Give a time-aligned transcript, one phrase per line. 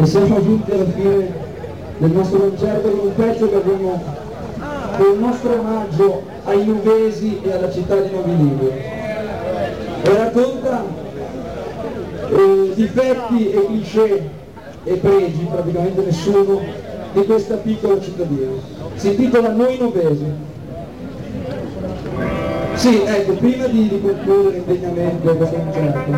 [0.00, 1.32] e siamo giunti alla fine
[1.98, 4.02] del nostro concerto con un pezzo che abbiamo
[4.96, 8.84] per il nostro omaggio ai Nuvesi e alla città di Novi Ligure
[10.02, 10.84] e racconta
[12.30, 14.30] eh, difetti e cliché
[14.84, 16.60] e pregi, praticamente nessuno,
[17.12, 18.52] di questa piccola cittadina.
[18.94, 20.24] Si intitola Noi Novesi.
[22.74, 26.12] Sì, ecco, prima di, di concludere l'indegnamento del concerto,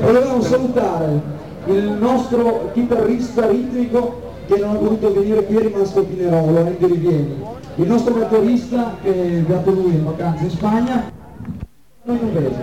[0.00, 1.20] volevamo salutare
[1.66, 6.86] il nostro chitarrista ritmico che non ha potuto venire qui, è rimasto a Pinerolo, Enzo
[6.86, 7.42] Rivieni,
[7.76, 11.10] il nostro batterista che è andato lui in vacanza in Spagna,
[12.02, 12.54] noi non vedi.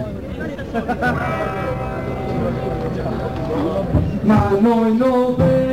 [4.21, 5.70] Ma noi non vedi,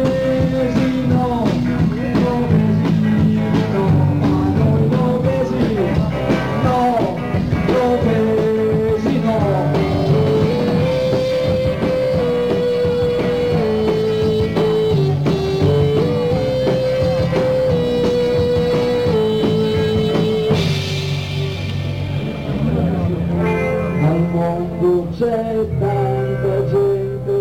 [25.79, 27.39] tanta gente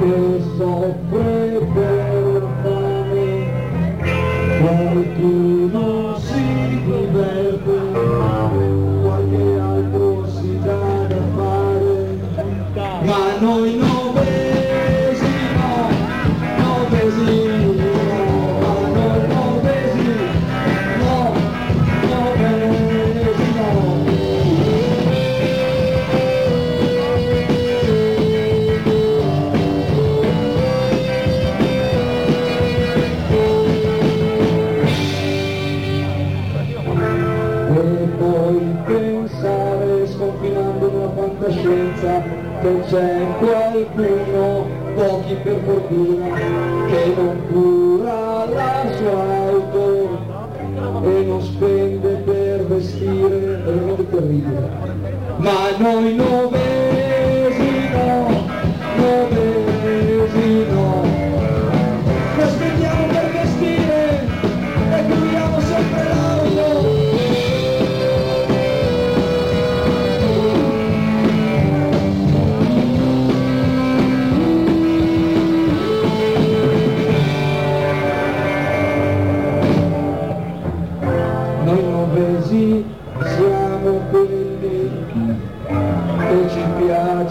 [0.00, 3.28] che soffre per fame,
[4.60, 6.44] qualcuno si
[6.84, 7.78] diverte,
[9.02, 12.18] qualche altro si dà da fare,
[13.04, 13.99] ma noi novesi
[42.60, 46.36] che c'è qualcuno, pochi per fortuna,
[46.88, 50.08] che non cura la sua auto
[51.02, 54.70] e non spende per vestire, è veramente terribile.
[55.38, 56.59] Ma noi novesi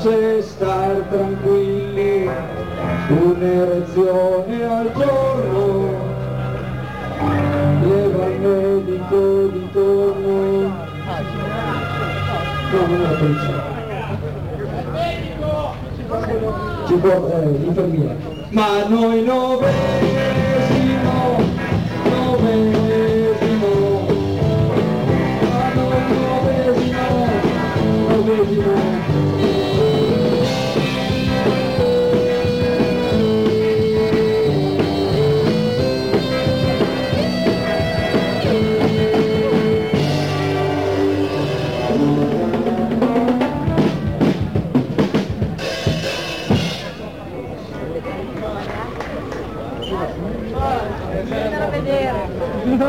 [0.02, 2.30] piace star tranquilli,
[3.10, 5.98] un'erezione al giorno,
[7.82, 10.88] leva il medico d'intorno.
[12.72, 13.78] No, non la polizia.
[16.88, 18.16] Ci può, eh, l'infermiera.
[18.52, 20.39] Ma noi novesi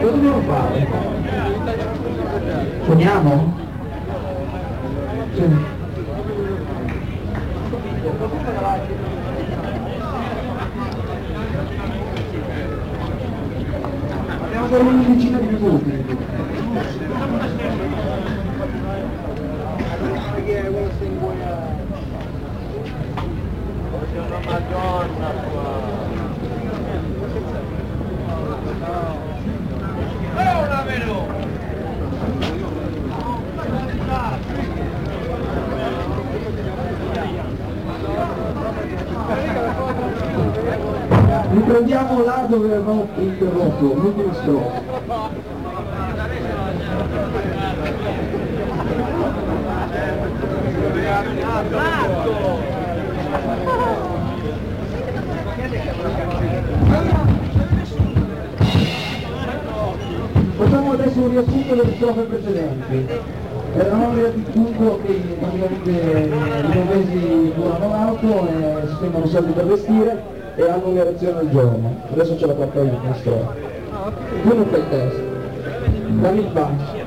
[0.00, 0.88] Cosa dobbiamo fare?
[2.84, 3.58] Suoniamo?
[5.34, 5.78] Sì.
[14.42, 16.49] Abbiamo per una decina di minuti.
[41.90, 44.82] Riprendiamo là dove avevamo interrotto, l'ultima strofa.
[60.56, 63.06] Facciamo adesso un riassunto delle strofe precedenti.
[63.74, 70.38] Eravamo arrivati al punto che praticamente i novesi curano l'auto e spendono soldi per vestire
[70.60, 72.02] e hanno un'erezione al giorno.
[72.12, 73.54] Adesso ce la porta io, una storia.
[74.42, 75.22] Fai il testo.
[76.20, 76.98] Dammi il bacio.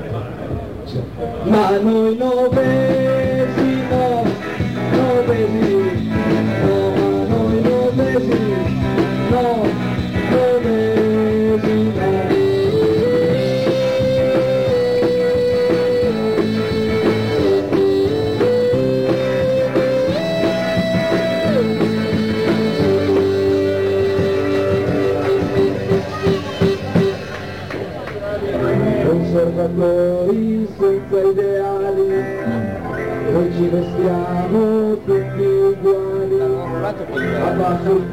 [1.44, 4.22] Ma noi novesi no,
[29.64, 32.06] Conservatori senza ideali,
[33.32, 36.40] noi ci vestiamo tutti uguali,
[37.40, 38.04] abbasso il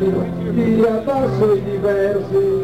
[0.53, 2.61] filo, abbasso i diversi,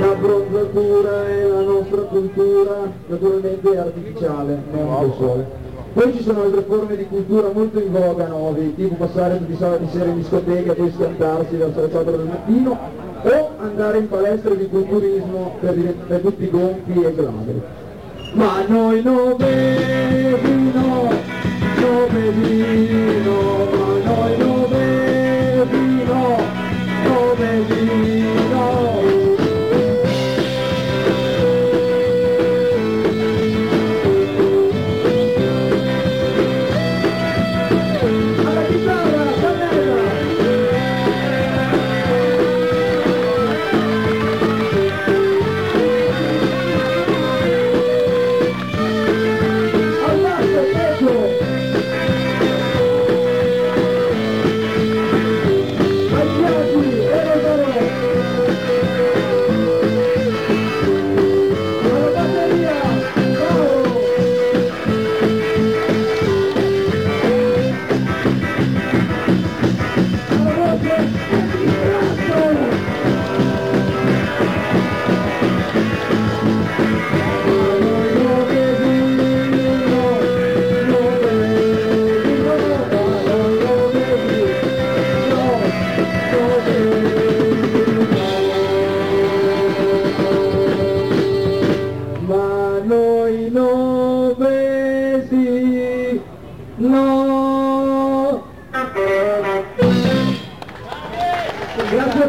[0.00, 5.46] la bronzatura è la nostra cultura, naturalmente artificiale, non del sole.
[5.92, 9.56] Poi ci sono altre forme di cultura molto in voga nuovi, tipo passare tutti i
[9.56, 12.78] sabati sera in discoteca poi schiantarsi verso le 4 del mattino,
[13.22, 17.62] o andare in palestra di culturismo per, per tutti gonfi e glabri.
[18.34, 21.10] Ma noi novesi no,
[21.80, 23.81] novesi no,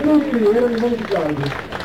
[0.03, 1.82] Grazie a tutti, erano i buoni caldi.